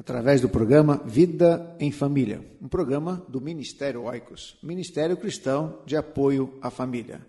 [0.00, 6.54] através do programa Vida em Família, um programa do Ministério Oicos, Ministério Cristão de Apoio
[6.62, 7.20] à Família.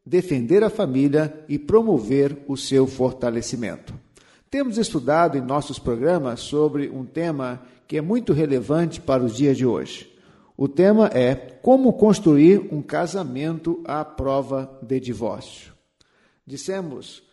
[0.05, 3.93] defender a família e promover o seu fortalecimento.
[4.49, 9.57] Temos estudado em nossos programas sobre um tema que é muito relevante para os dias
[9.57, 10.11] de hoje.
[10.55, 15.73] O tema é como construir um casamento à prova de divórcio.
[16.47, 17.23] Dissemos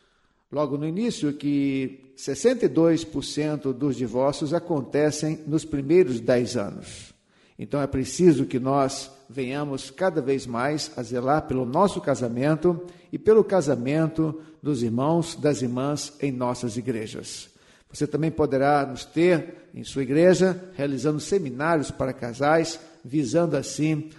[0.51, 7.15] logo no início que 62% dos divórcios acontecem nos primeiros 10 anos.
[7.59, 13.19] Então é preciso que nós venhamos cada vez mais a zelar pelo nosso casamento e
[13.19, 17.49] pelo casamento dos irmãos, das irmãs em nossas igrejas.
[17.91, 24.11] Você também poderá nos ter em sua igreja, realizando seminários para casais, visando assim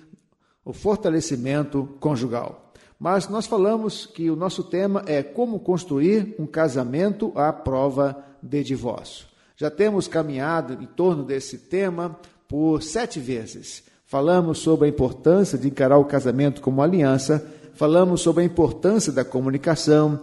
[0.66, 2.74] o fortalecimento conjugal.
[3.00, 8.63] Mas nós falamos que o nosso tema é como construir um casamento à prova de
[8.63, 9.28] divórcio.
[9.56, 13.84] Já temos caminhado em torno desse tema por sete vezes.
[14.13, 17.44] Falamos sobre a importância de encarar o casamento como aliança,
[17.74, 20.22] falamos sobre a importância da comunicação,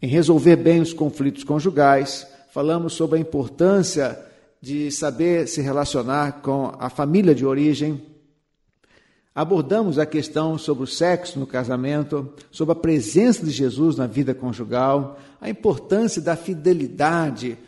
[0.00, 4.18] em resolver bem os conflitos conjugais, falamos sobre a importância
[4.58, 8.02] de saber se relacionar com a família de origem.
[9.34, 14.34] Abordamos a questão sobre o sexo no casamento, sobre a presença de Jesus na vida
[14.34, 17.58] conjugal, a importância da fidelidade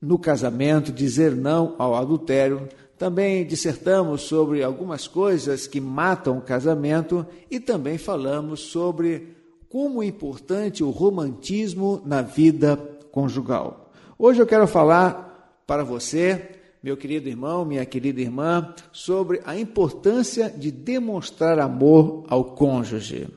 [0.00, 2.68] no casamento, dizer não ao adultério.
[2.98, 9.36] Também dissertamos sobre algumas coisas que matam o casamento e também falamos sobre
[9.68, 12.76] como é importante o romantismo na vida
[13.12, 13.92] conjugal.
[14.18, 20.48] Hoje eu quero falar para você, meu querido irmão, minha querida irmã, sobre a importância
[20.48, 23.28] de demonstrar amor ao cônjuge.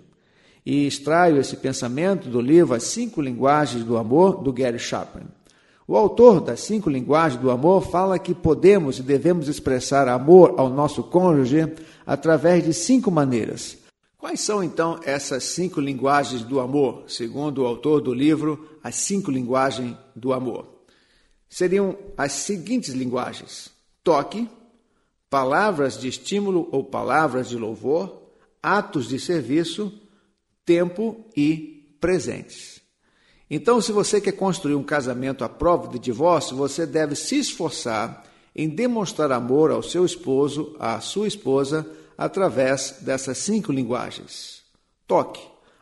[0.66, 5.26] E extraio esse pensamento do livro As Cinco Linguagens do Amor, do Gary Chapman.
[5.90, 10.70] O autor das cinco linguagens do amor fala que podemos e devemos expressar amor ao
[10.70, 11.74] nosso cônjuge
[12.06, 13.76] através de cinco maneiras.
[14.16, 19.32] Quais são então essas cinco linguagens do amor, segundo o autor do livro As Cinco
[19.32, 20.68] Linguagens do Amor?
[21.50, 23.72] Seriam as seguintes linguagens:
[24.04, 24.48] toque,
[25.28, 28.30] palavras de estímulo ou palavras de louvor,
[28.62, 29.92] atos de serviço,
[30.64, 32.79] tempo e presentes.
[33.50, 38.24] Então, se você quer construir um casamento à prova de divórcio, você deve se esforçar
[38.56, 44.62] em demonstrar amor ao seu esposo, à sua esposa, através dessas cinco linguagens.
[45.08, 45.42] Toque.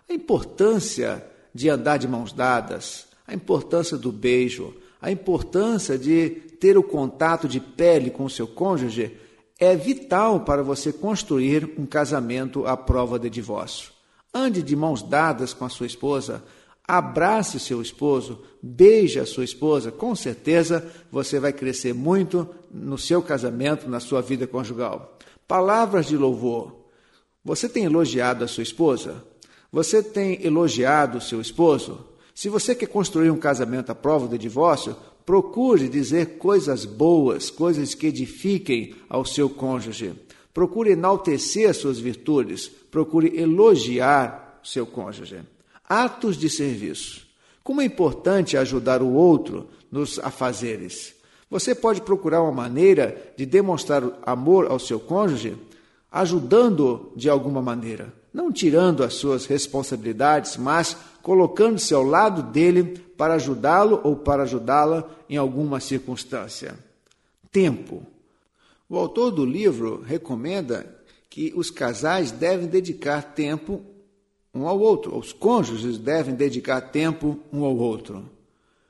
[0.10, 6.30] A importância de andar de mãos dadas, a importância do beijo, a importância de
[6.60, 9.18] ter o contato de pele com o seu cônjuge
[9.60, 13.92] é vital para você construir um casamento à prova de divórcio.
[14.34, 16.44] Ande de mãos dadas com a sua esposa,
[16.88, 23.22] abrace seu esposo, beije a sua esposa, com certeza você vai crescer muito no seu
[23.22, 25.18] casamento, na sua vida conjugal.
[25.45, 26.86] Palavras de louvor.
[27.44, 29.24] Você tem elogiado a sua esposa?
[29.72, 32.06] Você tem elogiado o seu esposo?
[32.34, 34.95] Se você quer construir um casamento à prova de divórcio,
[35.25, 40.13] procure dizer coisas boas, coisas que edifiquem ao seu cônjuge.
[40.54, 45.42] Procure enaltecer as suas virtudes, procure elogiar seu cônjuge.
[45.88, 47.25] Atos de serviço.
[47.63, 51.16] Como é importante ajudar o outro nos afazeres.
[51.50, 55.57] Você pode procurar uma maneira de demonstrar amor ao seu cônjuge
[56.12, 63.36] ajudando de alguma maneira, não tirando as suas responsabilidades, mas colocando-se ao lado dele para
[63.36, 66.78] ajudá-lo ou para ajudá-la em alguma circunstância.
[67.51, 68.04] Tempo.
[68.90, 70.95] O autor do livro recomenda
[71.30, 73.81] que os casais devem dedicar tempo
[74.57, 78.25] um ao outro, os cônjuges devem dedicar tempo um ao outro.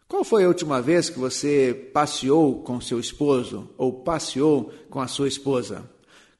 [0.08, 5.08] Qual foi a última vez que você passeou com seu esposo ou passeou com a
[5.08, 5.84] sua esposa?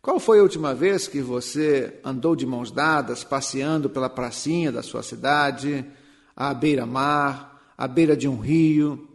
[0.01, 4.81] Qual foi a última vez que você andou de mãos dadas, passeando pela pracinha da
[4.81, 5.85] sua cidade,
[6.33, 9.06] à beira-mar, à beira de um rio?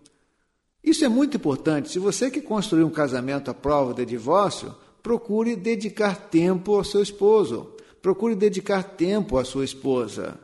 [0.84, 1.88] Isso é muito importante.
[1.88, 7.02] Se você quer construir um casamento à prova de divórcio, procure dedicar tempo ao seu
[7.02, 7.71] esposo.
[8.02, 10.38] Procure dedicar tempo à sua esposa.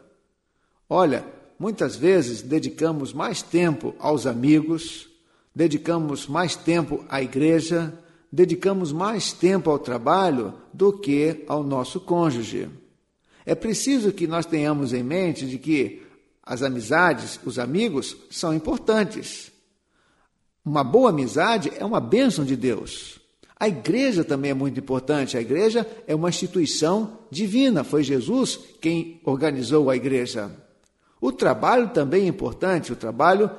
[0.88, 1.26] Olha,
[1.58, 5.08] muitas vezes dedicamos mais tempo aos amigos,
[5.52, 7.93] dedicamos mais tempo à igreja,
[8.31, 12.70] dedicamos mais tempo ao trabalho do que ao nosso cônjuge.
[13.44, 16.02] É preciso que nós tenhamos em mente de que
[16.43, 19.50] as amizades, os amigos, são importantes.
[20.64, 23.19] Uma boa amizade é uma bênção de Deus.
[23.60, 25.37] A igreja também é muito importante.
[25.37, 27.82] A igreja é uma instituição divina.
[27.82, 30.50] Foi Jesus quem organizou a igreja.
[31.20, 32.93] O trabalho também é importante.
[32.93, 33.50] O trabalho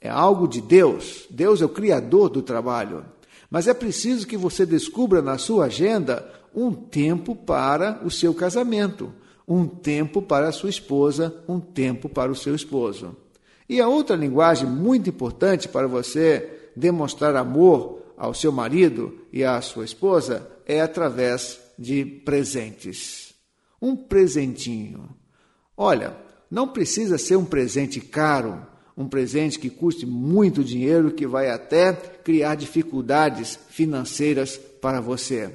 [0.00, 1.26] é algo de Deus.
[1.28, 3.04] Deus é o criador do trabalho.
[3.50, 9.12] Mas é preciso que você descubra na sua agenda um tempo para o seu casamento,
[9.46, 13.14] um tempo para a sua esposa, um tempo para o seu esposo.
[13.68, 19.60] E a outra linguagem muito importante para você demonstrar amor ao seu marido e à
[19.60, 23.34] sua esposa é através de presentes.
[23.80, 25.08] Um presentinho.
[25.76, 26.16] Olha,
[26.48, 28.64] não precisa ser um presente caro,
[28.96, 35.50] um presente que custe muito dinheiro, que vai até criar dificuldades financeiras para você.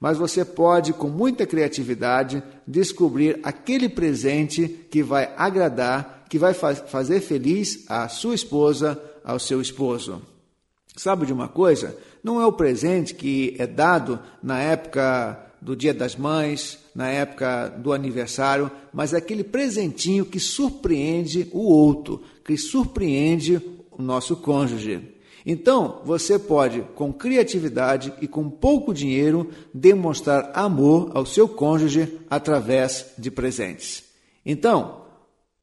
[0.00, 6.74] Mas você pode, com muita criatividade, descobrir aquele presente que vai agradar, que vai fa
[6.74, 10.22] fazer feliz a sua esposa, ao seu esposo.
[10.96, 11.96] Sabe de uma coisa?
[12.24, 17.68] Não é o presente que é dado na época do Dia das Mães, na época
[17.68, 23.60] do aniversário, mas é aquele presentinho que surpreende o outro, que surpreende
[23.90, 25.14] o nosso cônjuge.
[25.44, 33.12] Então, você pode, com criatividade e com pouco dinheiro, demonstrar amor ao seu cônjuge através
[33.16, 34.02] de presentes.
[34.44, 35.02] Então,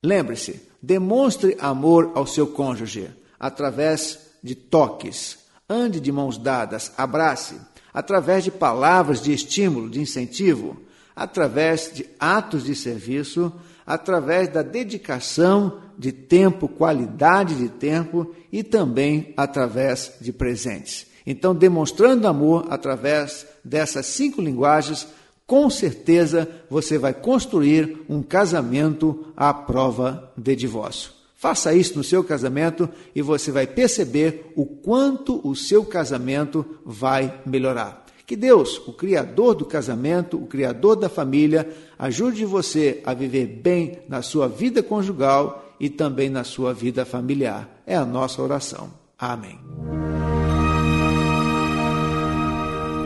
[0.02, 3.10] lembre-se, demonstre amor ao seu cônjuge
[3.40, 5.40] através de toques.
[5.70, 7.56] Ande de mãos dadas, abrace,
[7.94, 10.78] através de palavras de estímulo, de incentivo,
[11.16, 13.52] através de atos de serviço,
[13.86, 21.08] através da dedicação de tempo, qualidade de tempo e também através de presentes.
[21.26, 25.08] Então, demonstrando amor através dessas cinco linguagens,
[25.46, 31.12] com certeza você vai construir um casamento à prova de divórcio.
[31.44, 37.42] Faça isso no seu casamento e você vai perceber o quanto o seu casamento vai
[37.46, 38.06] melhorar.
[38.26, 41.70] Que Deus, o Criador do casamento, o Criador da família,
[42.00, 47.84] ajude você a viver bem na sua vida conjugal e também na sua vida familiar.
[47.86, 48.90] É a nossa oração.
[49.20, 49.60] Amém.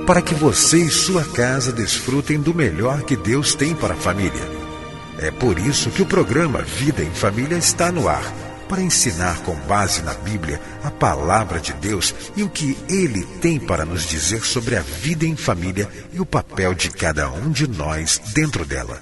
[0.06, 4.57] Para que você e sua casa desfrutem do melhor que Deus tem para a família.
[5.20, 8.24] É por isso que o programa Vida em Família está no ar
[8.70, 13.60] para ensinar com base na Bíblia a palavra de Deus e o que ele tem
[13.60, 17.68] para nos dizer sobre a vida em família e o papel de cada um de
[17.68, 19.02] nós dentro dela.